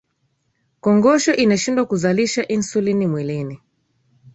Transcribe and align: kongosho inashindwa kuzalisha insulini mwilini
kongosho 0.83 1.31
inashindwa 1.43 1.83
kuzalisha 1.85 2.41
insulini 2.47 3.07
mwilini 3.07 3.57